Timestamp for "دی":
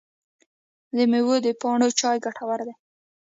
2.67-2.73